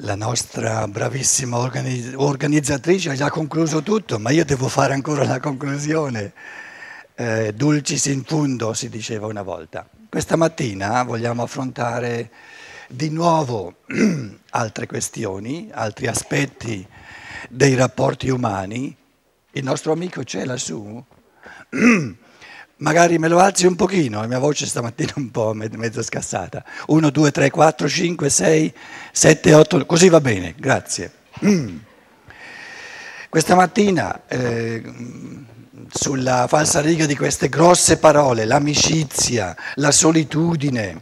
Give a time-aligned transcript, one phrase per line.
[0.00, 6.32] la nostra bravissima organizzatrice ha già concluso tutto, ma io devo fare ancora la conclusione.
[7.14, 9.88] Eh, dulcis in fundo, si diceva una volta.
[10.08, 12.30] Questa mattina vogliamo affrontare
[12.88, 13.76] di nuovo
[14.50, 16.86] altre questioni, altri aspetti
[17.48, 18.94] dei rapporti umani.
[19.52, 21.02] Il nostro amico c'è lassù?
[22.78, 26.62] Magari me lo alzi un pochino, la mia voce stamattina è un po' mezzo scassata.
[26.88, 28.74] 1, 2, 3, 4, 5, 6,
[29.12, 31.10] 7, 8, così va bene, grazie.
[31.42, 31.76] Mm.
[33.30, 34.82] Questa mattina, eh,
[35.88, 41.00] sulla falsa riga di queste grosse parole, l'amicizia, la solitudine,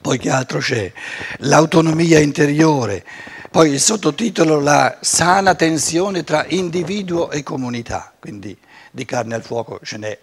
[0.00, 0.92] poi che altro c'è?
[1.38, 3.04] L'autonomia interiore,
[3.50, 8.56] poi il sottotitolo La sana tensione tra individuo e comunità, quindi
[8.92, 10.18] di carne al fuoco ce n'è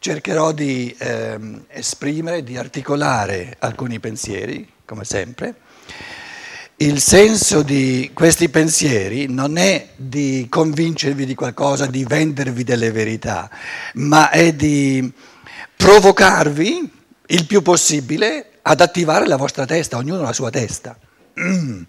[0.00, 5.56] Cercherò di ehm, esprimere, di articolare alcuni pensieri, come sempre.
[6.76, 13.50] Il senso di questi pensieri non è di convincervi di qualcosa, di vendervi delle verità,
[13.94, 15.12] ma è di
[15.76, 16.92] provocarvi
[17.26, 20.96] il più possibile ad attivare la vostra testa, ognuno la sua testa.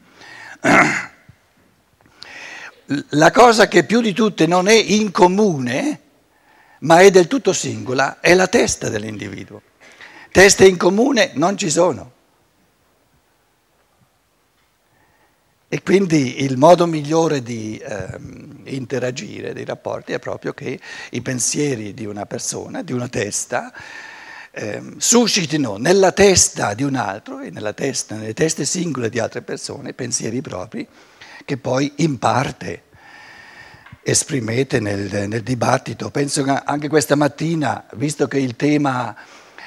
[3.09, 5.99] La cosa che più di tutte non è in comune
[6.79, 9.61] ma è del tutto singola, è la testa dell'individuo.
[10.31, 12.17] Teste in comune non ci sono.
[15.71, 18.17] E quindi il modo migliore di eh,
[18.65, 20.79] interagire, dei rapporti, è proprio che
[21.11, 23.71] i pensieri di una persona, di una testa,
[24.51, 29.43] eh, suscitino nella testa di un altro e nella testa, nelle teste singole di altre
[29.43, 30.87] persone pensieri propri
[31.45, 32.83] che poi in parte
[34.01, 36.09] esprimete nel, nel, dibattito.
[36.09, 39.15] Penso che anche questa mattina, visto che il tema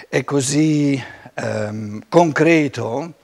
[0.09, 1.03] è così
[1.35, 3.15] ehm, concreto,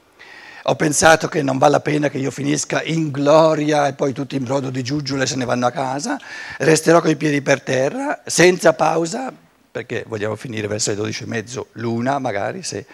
[0.62, 4.36] ho pensato che non vale la pena che io finisca in gloria e poi tutti
[4.36, 6.18] in brodo di giuggiole se ne vanno a casa,
[6.58, 9.32] resterò con i piedi per terra, senza pausa,
[9.70, 12.84] perché vogliamo finire verso le 12.30, l'una magari, se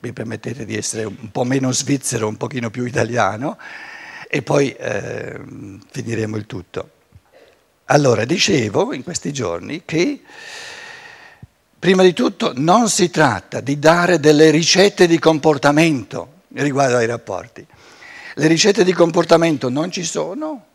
[0.00, 3.58] mi permettete di essere un po' meno svizzero, un pochino più italiano,
[4.28, 5.40] e poi eh,
[5.90, 6.90] finiremo il tutto.
[7.92, 10.20] Allora, dicevo in questi giorni che
[11.76, 17.66] prima di tutto non si tratta di dare delle ricette di comportamento riguardo ai rapporti.
[18.34, 20.66] Le ricette di comportamento non ci sono,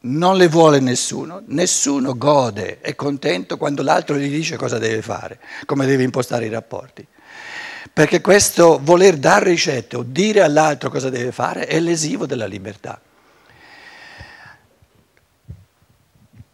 [0.00, 5.40] non le vuole nessuno, nessuno gode, è contento quando l'altro gli dice cosa deve fare,
[5.64, 7.06] come deve impostare i rapporti.
[7.90, 13.00] Perché questo voler dare ricette o dire all'altro cosa deve fare è lesivo della libertà.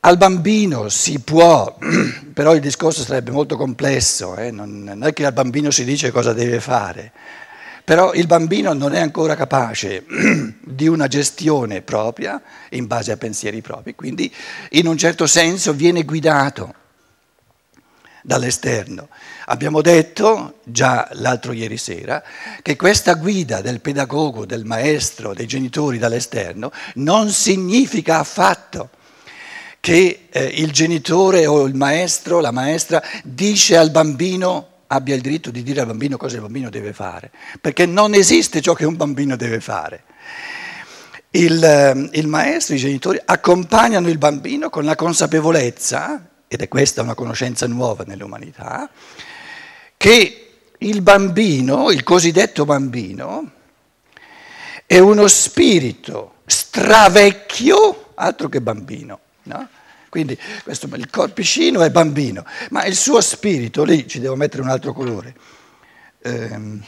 [0.08, 1.76] Al bambino si può,
[2.32, 4.50] però il discorso sarebbe molto complesso, eh?
[4.50, 7.12] non, non è che al bambino si dice cosa deve fare,
[7.84, 10.06] però il bambino non è ancora capace
[10.64, 14.34] di una gestione propria in base a pensieri propri, quindi
[14.70, 16.74] in un certo senso viene guidato
[18.22, 19.10] dall'esterno.
[19.48, 22.24] Abbiamo detto già l'altro ieri sera
[22.62, 28.88] che questa guida del pedagogo, del maestro, dei genitori dall'esterno non significa affatto
[29.80, 35.50] che eh, il genitore o il maestro, la maestra, dice al bambino, abbia il diritto
[35.50, 37.30] di dire al bambino cosa il bambino deve fare,
[37.60, 40.04] perché non esiste ciò che un bambino deve fare.
[41.30, 47.02] Il, eh, il maestro, i genitori accompagnano il bambino con la consapevolezza, ed è questa
[47.02, 48.90] una conoscenza nuova nell'umanità,
[49.96, 50.44] che
[50.78, 53.52] il bambino, il cosiddetto bambino,
[54.86, 59.68] è uno spirito stravecchio, altro che bambino No?
[60.08, 64.68] Quindi questo, il corpicino è bambino, ma il suo spirito, lì ci devo mettere un
[64.68, 65.34] altro colore.
[66.22, 66.82] Ehm,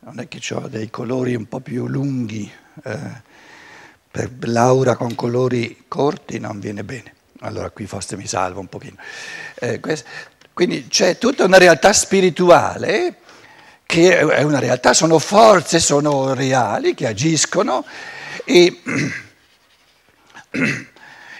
[0.00, 2.50] non è che ho dei colori un po' più lunghi,
[2.84, 3.26] eh,
[4.10, 7.14] per Laura con colori corti non viene bene.
[7.40, 8.96] Allora qui forse mi salvo un pochino.
[9.54, 10.08] Eh, questo,
[10.52, 13.18] quindi c'è tutta una realtà spirituale
[13.86, 17.86] che è una realtà, sono forze, sono reali che agiscono
[18.44, 18.82] e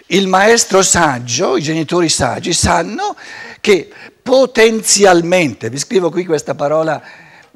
[0.07, 3.15] il maestro saggio, i genitori saggi sanno
[3.59, 3.91] che
[4.21, 7.01] potenzialmente, vi scrivo qui questa parola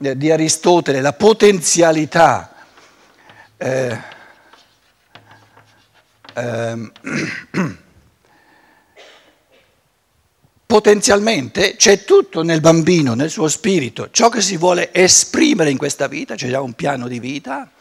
[0.02, 2.54] eh, di Aristotele, la potenzialità,
[3.58, 3.98] eh,
[6.34, 6.92] eh,
[10.66, 16.08] potenzialmente c'è tutto nel bambino, nel suo spirito, ciò che si vuole esprimere in questa
[16.08, 17.73] vita, c'è già un piano di vita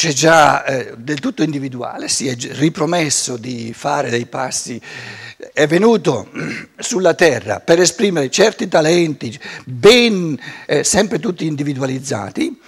[0.00, 4.80] c'è già eh, del tutto individuale, si è ripromesso di fare dei passi,
[5.52, 6.30] è venuto
[6.78, 12.58] sulla terra per esprimere certi talenti, ben, eh, sempre tutti individualizzati,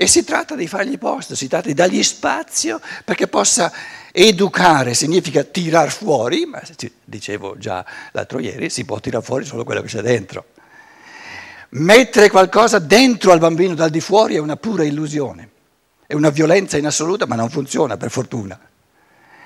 [0.00, 3.70] E si tratta di fargli posto, si tratta di dargli spazio perché possa
[4.10, 6.62] educare, significa tirar fuori, ma
[7.04, 10.46] dicevo già l'altro ieri, si può tirare fuori solo quello che c'è dentro.
[11.70, 15.56] Mettere qualcosa dentro al bambino dal di fuori è una pura illusione,
[16.08, 18.58] è una violenza in assoluto, ma non funziona per fortuna.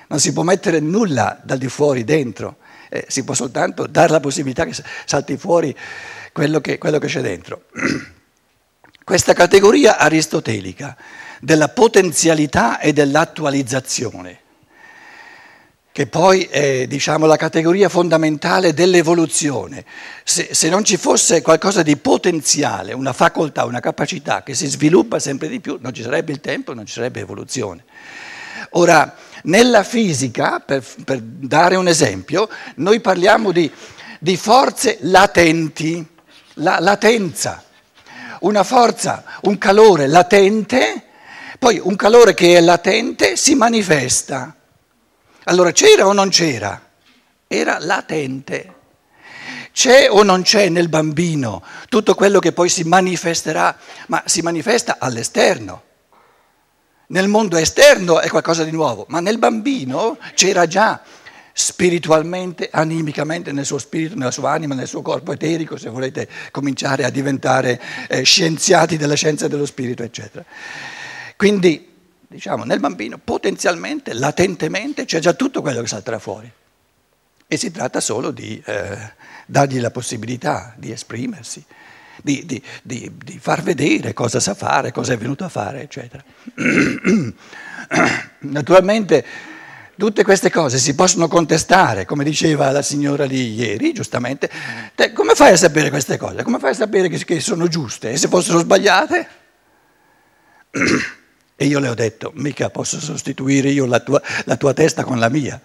[0.07, 4.21] Non si può mettere nulla dal di fuori dentro, eh, si può soltanto dare la
[4.21, 4.73] possibilità che
[5.03, 5.75] salti fuori
[6.31, 7.65] quello che, quello che c'è dentro.
[9.03, 10.95] Questa categoria aristotelica
[11.41, 14.39] della potenzialità e dell'attualizzazione,
[15.93, 19.85] che poi è diciamo, la categoria fondamentale dell'evoluzione.
[20.25, 25.19] Se, se, non ci fosse qualcosa di potenziale, una facoltà, una capacità che si sviluppa
[25.19, 27.85] sempre di più, non ci sarebbe il tempo, non ci sarebbe evoluzione.
[28.71, 33.71] Ora, nella fisica, per, per dare un esempio, noi parliamo di,
[34.19, 36.05] di forze latenti,
[36.55, 37.63] la latenza
[38.43, 41.03] una forza, un calore latente,
[41.59, 44.55] poi un calore che è latente si manifesta.
[45.45, 46.89] Allora c'era o non c'era?
[47.47, 48.73] Era latente.
[49.71, 53.75] C'è o non c'è nel bambino tutto quello che poi si manifesterà,
[54.07, 55.81] ma si manifesta all'esterno.
[57.07, 61.01] Nel mondo esterno è qualcosa di nuovo, ma nel bambino c'era già
[61.53, 67.03] spiritualmente, animicamente, nel suo spirito, nella sua anima, nel suo corpo eterico, se volete cominciare
[67.03, 67.79] a diventare
[68.09, 70.43] eh, scienziati della scienza dello spirito, eccetera.
[71.35, 71.92] Quindi,
[72.33, 76.51] diciamo, nel bambino potenzialmente, latentemente, c'è già tutto quello che salterà fuori.
[77.47, 78.97] E si tratta solo di eh,
[79.45, 81.63] dargli la possibilità di esprimersi,
[82.21, 86.23] di, di, di, di far vedere cosa sa fare, cosa è venuto a fare, eccetera.
[88.39, 89.25] Naturalmente
[89.95, 94.49] Tutte queste cose si possono contestare, come diceva la signora lì ieri, giustamente.
[94.95, 96.41] Te, come fai a sapere queste cose?
[96.41, 98.09] Come fai a sapere che, che sono giuste?
[98.09, 99.27] E se fossero sbagliate?
[101.55, 105.19] E io le ho detto, mica posso sostituire io la tua, la tua testa con
[105.19, 105.59] la mia.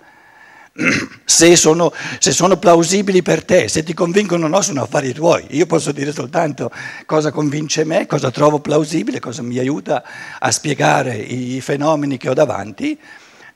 [1.24, 5.44] Se sono, se sono, plausibili per te, se ti convincono o no, sono affari tuoi.
[5.50, 6.70] Io posso dire soltanto
[7.04, 10.02] cosa convince me, cosa trovo plausibile, cosa mi aiuta
[10.38, 12.98] a spiegare i fenomeni che ho davanti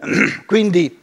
[0.47, 0.99] Quindi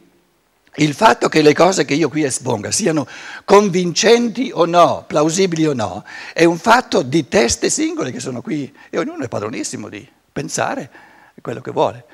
[0.76, 3.06] il fatto che le cose che io qui esponga siano
[3.44, 8.72] convincenti o no, plausibili o no, è un fatto di teste singole che sono qui
[8.88, 11.08] e ognuno è padronissimo di pensare
[11.40, 12.04] quello che vuole.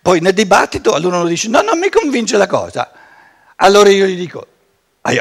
[0.00, 2.90] Poi nel dibattito allora uno dice no, non mi convince la cosa.
[3.56, 4.46] Allora io gli dico,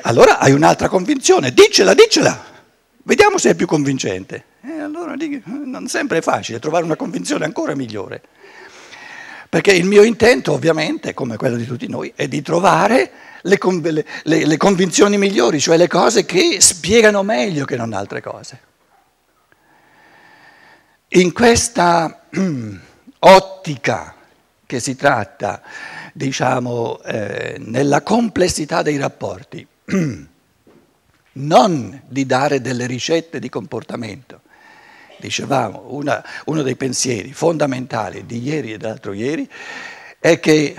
[0.01, 2.43] allora hai un'altra convinzione, dicela, dicela,
[3.03, 4.45] vediamo se è più convincente.
[4.61, 5.15] E allora
[5.45, 8.21] non sempre è facile trovare una convinzione ancora migliore.
[9.47, 13.11] Perché il mio intento, ovviamente, come quello di tutti noi, è di trovare
[13.43, 13.57] le,
[14.23, 18.59] le, le convinzioni migliori, cioè le cose che spiegano meglio che non altre cose.
[21.09, 22.25] In questa
[23.27, 24.15] ottica
[24.65, 25.61] che si tratta,
[26.13, 29.65] diciamo, eh, nella complessità dei rapporti,
[31.33, 34.41] non di dare delle ricette di comportamento,
[35.17, 39.49] dicevamo, una, uno dei pensieri fondamentali di ieri e dell'altro ieri
[40.19, 40.75] è che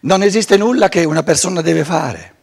[0.00, 2.34] non esiste nulla che una persona deve fare.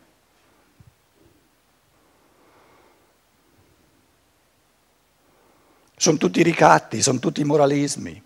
[6.03, 8.21] Sono tutti ricatti, sono tutti moralismi,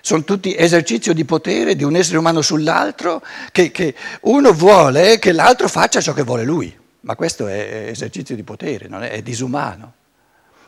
[0.00, 3.20] sono tutti esercizio di potere di un essere umano sull'altro
[3.50, 6.72] che, che uno vuole che l'altro faccia ciò che vuole lui.
[7.00, 9.94] Ma questo è esercizio di potere, è, è disumano.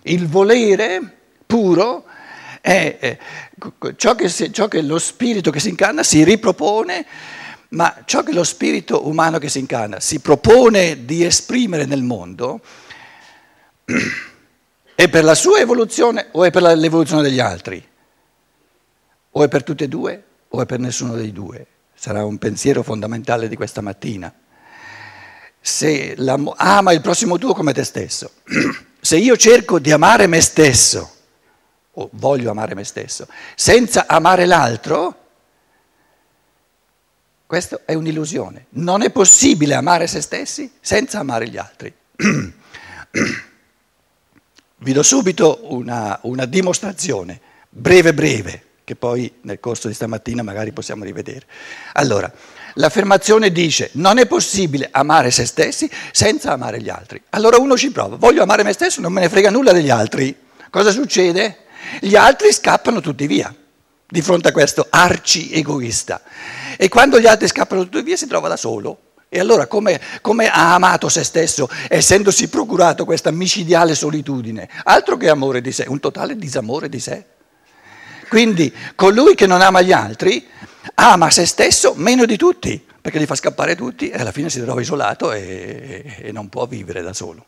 [0.03, 1.01] Il volere
[1.47, 2.07] puro
[2.61, 3.19] è, è
[3.95, 7.07] ciò, che si, ciò che lo spirito che si incarna si ripropone,
[7.69, 12.61] ma ciò che lo spirito umano che si incarna si propone di esprimere nel mondo
[14.95, 17.87] è per la sua evoluzione o è per l'evoluzione degli altri?
[19.35, 21.67] O è per tutte e due o è per nessuno dei due?
[21.95, 24.33] Sarà un pensiero fondamentale di questa mattina
[25.65, 26.17] se
[26.57, 28.33] ama il prossimo tuo come te stesso,
[29.01, 31.15] se io cerco di amare me stesso,
[31.93, 35.19] o voglio amare me stesso, senza amare l'altro,
[37.47, 38.67] questa è un'illusione.
[38.71, 41.95] Non è possibile amare se stessi senza amare gli altri.
[44.83, 50.73] Vi do subito una, una dimostrazione, breve breve, che poi nel corso di stamattina magari
[50.73, 51.47] possiamo rivedere.
[51.93, 52.33] Allora,
[52.77, 57.21] L'affermazione dice non è possibile amare se stessi senza amare gli altri.
[57.31, 60.35] Allora uno ci prova, voglio amare me stesso, non me ne frega nulla degli altri.
[60.71, 61.65] Cosa succede?
[62.01, 63.55] Gli altri scappano tutti via
[64.09, 66.23] di fronte a questo arci egoista.
[66.79, 70.51] E quando gli altri scappano tutti via si trova da solo, E allora come, come,
[70.51, 74.69] ha amato se stesso, essendosi procurato questa micidiale solitudine?
[74.85, 77.25] Altro che amore di sé, un totale disamore di sé.
[78.29, 80.47] Quindi colui che non ama gli altri
[80.97, 84.61] ama se stesso meno di tutti, perché li fa scappare tutti e alla fine si
[84.61, 87.47] trova isolato e, e non può vivere da solo.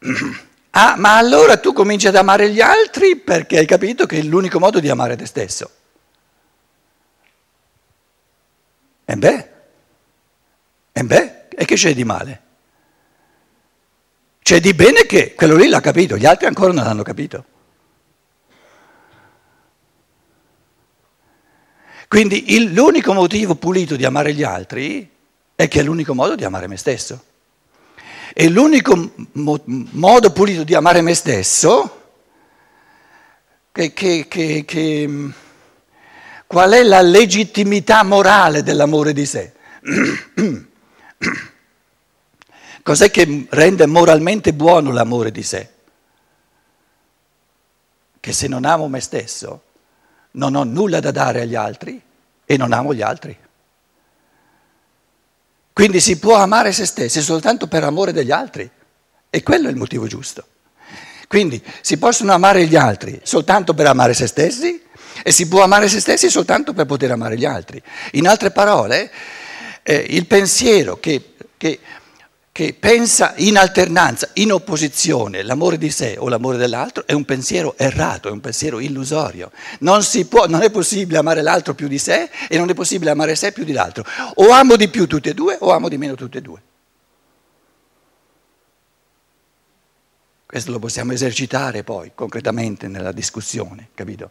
[0.76, 4.58] Ah, ma allora tu cominci ad amare gli altri perché hai capito che è l'unico
[4.58, 5.70] modo di amare te stesso.
[9.04, 9.48] E beh,
[10.92, 12.42] e beh, e che c'è di male?
[14.40, 17.44] C'è di bene che quello lì l'ha capito, gli altri ancora non l'hanno capito.
[22.08, 25.10] Quindi il, l'unico motivo pulito di amare gli altri
[25.54, 27.24] è che è l'unico modo di amare me stesso.
[28.32, 32.02] E l'unico mo- modo pulito di amare me stesso,
[33.72, 35.32] che, che, che, che
[36.46, 39.52] Qual è la legittimità morale dell'amore di sé?
[42.82, 45.70] Cos'è che rende moralmente buono l'amore di sé?
[48.20, 49.62] Che se non amo me stesso,
[50.32, 52.00] non ho nulla da dare agli altri
[52.44, 53.36] e non amo gli altri.
[55.72, 58.70] Quindi si può amare se stessi soltanto per amore degli altri
[59.28, 60.46] e quello è il motivo giusto.
[61.26, 64.82] Quindi si possono amare gli altri soltanto per amare se stessi
[65.22, 67.80] e si può amare se stessi soltanto per poter amare gli altri.
[68.12, 69.10] In altre parole,
[69.82, 71.78] eh, il pensiero che, che,
[72.50, 77.74] che, pensa in alternanza, in opposizione, l'amore di sé o l'amore dell'altro, è un pensiero
[77.76, 79.50] errato, è un pensiero illusorio.
[79.80, 83.34] Non, può, non è possibile amare l'altro più di sé e non è possibile amare
[83.34, 84.04] sé più di l'altro.
[84.34, 86.62] O amo di più tutti e due o amo di meno tutti e due.
[90.54, 94.30] Questo lo possiamo esercitare poi concretamente nella discussione, capito?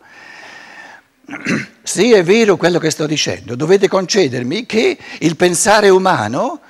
[1.86, 6.62] Sì, è vero quello che sto dicendo, dovete concedermi che il pensare umano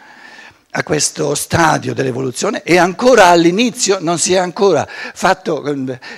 [0.75, 5.63] a questo stadio dell'evoluzione è ancora all'inizio, non si è ancora fatto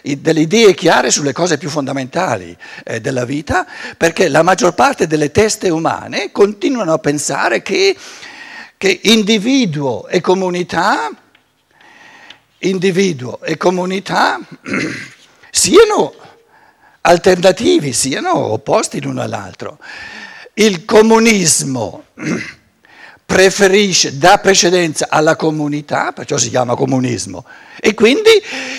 [0.02, 5.08] eh, delle idee chiare sulle cose più fondamentali eh, della vita, perché la maggior parte
[5.08, 7.98] delle teste umane continuano a pensare che,
[8.78, 11.12] che individuo e comunità,
[12.60, 14.40] individuo e comunità
[15.52, 16.14] siano
[17.06, 19.78] alternativi, siano opposti l'uno all'altro.
[20.54, 22.06] Il comunismo
[23.26, 27.46] preferisce, dà precedenza alla comunità, perciò si chiama comunismo,
[27.80, 28.32] e quindi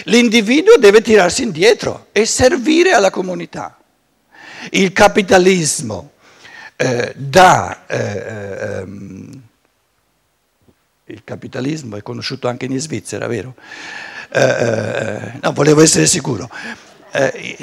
[0.04, 3.78] l'individuo deve tirarsi indietro e servire alla comunità.
[4.70, 6.12] Il capitalismo
[6.76, 7.86] eh, dà...
[7.86, 9.42] Eh, ehm,
[11.08, 13.54] il capitalismo è conosciuto anche in Svizzera, vero?
[14.32, 16.50] Eh, eh no, volevo essere sicuro.
[17.12, 17.56] Eh,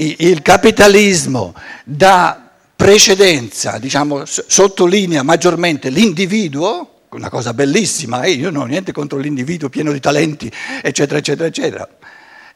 [0.00, 8.66] il capitalismo dà precedenza, diciamo, sottolinea maggiormente l'individuo, una cosa bellissima, eh, io non ho
[8.66, 10.50] niente contro l'individuo pieno di talenti,
[10.82, 11.88] eccetera, eccetera, eccetera.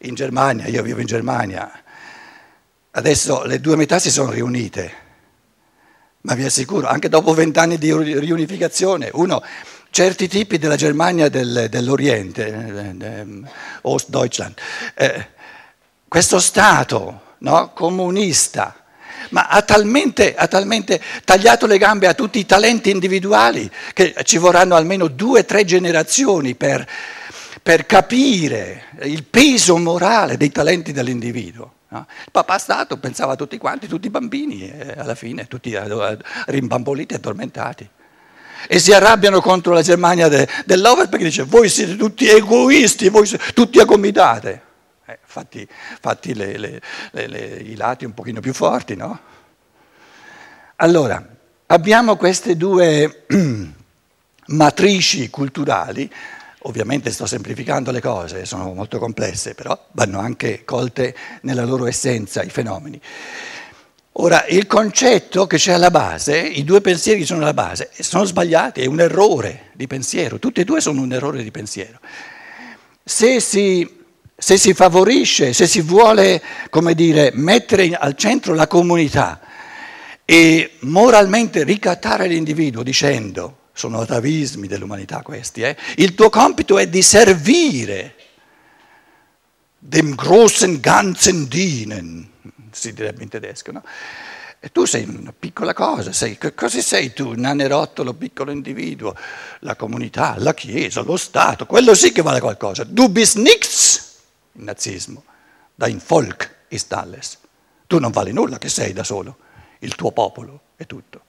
[0.05, 1.71] In Germania, io vivo in Germania,
[2.93, 4.93] adesso le due metà si sono riunite,
[6.21, 9.43] ma vi assicuro, anche dopo vent'anni di riunificazione, uno,
[9.91, 13.27] certi tipi della Germania del, dell'Oriente, eh, eh,
[13.83, 14.55] Ostdeutschland,
[14.95, 15.27] eh,
[16.07, 17.73] questo Stato no?
[17.75, 18.75] comunista,
[19.31, 24.39] ma ha talmente, ha talmente, tagliato le gambe a tutti i talenti individuali che ci
[24.39, 26.87] vorranno almeno due o tre generazioni per,
[27.63, 31.73] per, capire il peso morale dei talenti dell'individuo.
[31.89, 32.07] No?
[32.25, 35.77] Il papà Stato pensava a tutti quanti, tutti i bambini, e alla fine tutti
[36.47, 37.89] rimbamboliti e addormentati.
[38.69, 43.27] E si arrabbiano contro la Germania de, dell'Over perché dice voi siete tutti egoisti, voi
[43.27, 44.51] siete tutti a comitate.
[44.53, 44.72] Eh,
[45.33, 46.81] fatti, fatti le, le,
[47.13, 49.19] le, i lati un pochino più forti, no?
[50.77, 51.27] Allora,
[51.67, 53.25] abbiamo queste due
[54.49, 56.13] matrici culturali,
[56.65, 62.43] ovviamente sto semplificando le cose, sono molto complesse, però vanno anche colte nella loro essenza
[62.43, 63.01] i fenomeni.
[64.17, 68.25] Ora, il concetto che c'è alla base, i due pensieri che sono alla base, sono
[68.25, 71.99] sbagliati, è un errore di pensiero, tutti e due sono un errore di pensiero.
[73.03, 74.01] Se si
[74.43, 79.41] se si favorisce, se si vuole, come dire, mettere al centro la comunità
[80.25, 87.03] e moralmente ricattare l'individuo dicendo, sono atavismi dell'umanità questi, eh, il tuo compito è di
[87.03, 88.17] servire
[89.79, 92.29] dem großen Ganzen dienen,
[92.73, 93.85] si direbbe in tedesco, no?
[94.59, 99.15] E tu sei una piccola cosa, sei, cosa sei tu, nanerottolo, piccolo individuo,
[99.61, 102.83] la comunità, la Chiesa, lo Stato, quello sì che vale qualcosa.
[102.83, 104.11] Du bist nichts
[104.53, 105.25] nazismo,
[105.75, 107.39] dein Volk ist alles.
[107.87, 109.37] Tu non vali nulla che sei da solo.
[109.83, 111.21] il tuo popolo, è tutto.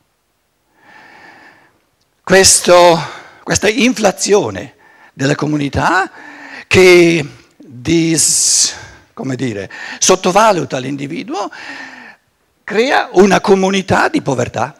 [2.24, 3.00] Questo,
[3.44, 4.76] questa inflazione
[5.14, 6.10] della comunità
[6.68, 7.26] che
[7.58, 8.74] dis,
[9.14, 11.50] dire, sottovaluta l'individuo
[12.64, 14.80] crea una comunità di povertà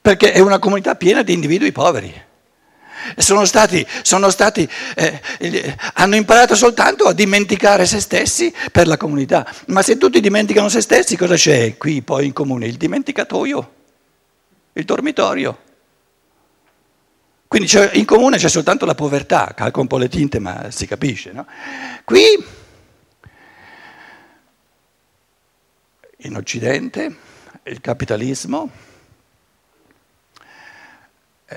[0.00, 2.30] perché è una comunità piena di individui poveri.
[3.16, 5.20] Sono stati, sono stati eh,
[5.94, 9.46] hanno imparato soltanto a dimenticare se stessi per la comunità.
[9.66, 12.66] Ma se tutti dimenticano se stessi, cosa c'è qui poi in comune?
[12.66, 13.72] Il dimenticatoio,
[14.74, 15.58] il dormitorio.
[17.48, 21.32] Quindi in comune c'è soltanto la povertà, calco un po' le tinte, ma si capisce.
[21.32, 21.46] No?
[22.02, 22.22] Qui,
[26.16, 27.16] in Occidente,
[27.64, 28.70] il capitalismo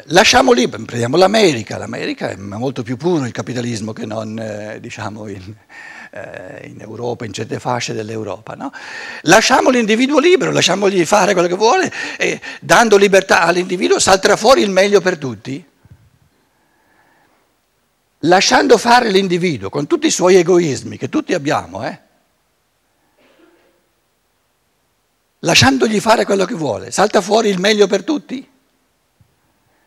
[0.06, 5.28] Lasciamo lì, prendiamo l'America, l'America è molto più puro il capitalismo che non eh, diciamo
[5.28, 5.54] in,
[6.12, 8.54] eh, in, Europa, in certe fasce dell'Europa.
[8.54, 8.72] No?
[9.22, 14.70] Lasciamo l'individuo libero, lasciamogli fare quello che vuole e dando libertà all'individuo salterà fuori il
[14.70, 15.64] meglio per tutti.
[18.20, 22.00] Lasciando fare l'individuo con tutti i suoi egoismi che tutti abbiamo, eh?
[25.40, 28.54] lasciandogli fare quello che vuole, salta fuori il meglio per tutti?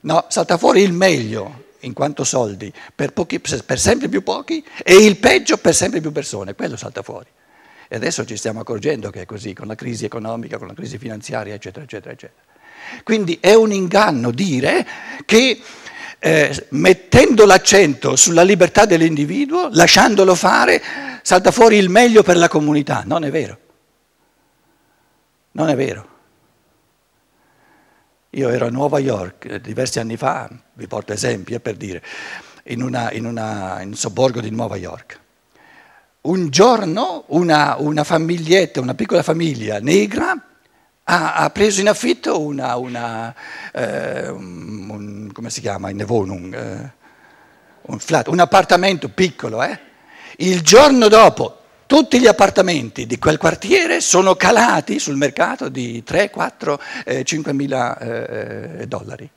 [0.00, 4.94] No, salta fuori il meglio in quanto soldi per, pochi, per sempre più pochi e
[4.94, 7.26] il peggio per sempre più persone, quello salta fuori.
[7.88, 10.98] E adesso ci stiamo accorgendo che è così, con la crisi economica, con la crisi
[10.98, 12.42] finanziaria, eccetera, eccetera, eccetera.
[13.02, 14.86] Quindi è un inganno dire
[15.24, 15.60] che
[16.18, 20.82] eh, mettendo l'accento sulla libertà dell'individuo, lasciandolo fare,
[21.22, 23.02] salta fuori il meglio per la comunità.
[23.06, 23.58] Non è vero.
[25.52, 26.16] Non è vero.
[28.32, 32.02] Io ero a Nuova York eh, diversi anni fa, vi porto esempi eh, per dire,
[32.64, 35.18] in, una, in, una, in, un sobborgo di Nuova York.
[36.22, 40.36] Un giorno una, una famiglietta, una piccola famiglia negra
[41.04, 43.34] ha, ha preso in affitto una, una
[43.72, 46.92] eh, un, come si chiama, in Wohnung, eh,
[47.80, 49.62] un flat, un appartamento piccolo.
[49.62, 49.78] Eh?
[50.36, 51.57] Il giorno dopo
[51.88, 57.52] tutti gli appartamenti di quel quartiere sono calati sul mercato di 3, 4, eh, 5
[57.54, 59.28] mila eh, dollari.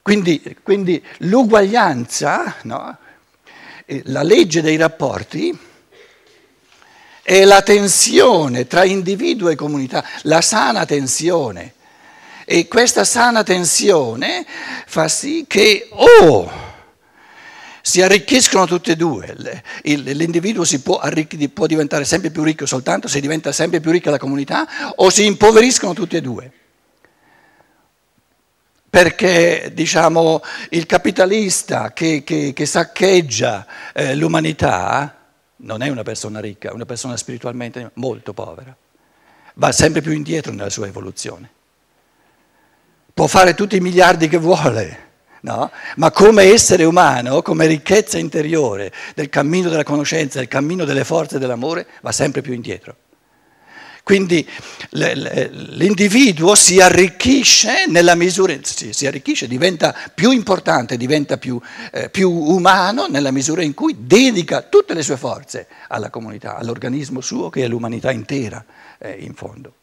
[0.00, 2.96] Quindi, quindi l'uguaglianza, no?
[4.04, 5.58] la legge dei rapporti,
[7.22, 11.74] è la tensione tra individuo e comunità, la sana tensione.
[12.44, 14.46] E questa sana tensione
[14.86, 16.68] fa sì che o oh,
[17.90, 19.34] si arricchiscono tutti e due,
[19.82, 21.00] l'individuo può,
[21.52, 25.26] può diventare sempre più ricco soltanto se diventa sempre più ricca la comunità o si
[25.26, 26.52] impoveriscono tutti e due.
[28.88, 35.16] Perché diciamo, il capitalista che, che, che saccheggia eh, l'umanità
[35.56, 38.74] non è una persona ricca, è una persona spiritualmente molto povera,
[39.54, 41.50] va sempre più indietro nella sua evoluzione.
[43.12, 45.09] Può fare tutti i miliardi che vuole,
[45.42, 45.70] No?
[45.96, 51.38] Ma come essere umano, come ricchezza interiore del cammino della conoscenza, del cammino delle forze
[51.38, 52.96] dell'amore, va sempre più indietro.
[54.02, 54.44] Quindi
[54.90, 61.60] l'individuo si arricchisce nella misura, si arricchisce, diventa più importante, diventa più,
[61.92, 67.20] eh, più umano nella misura in cui dedica tutte le sue forze alla comunità, all'organismo
[67.20, 68.64] suo che è l'umanità intera
[68.98, 69.74] eh, in fondo.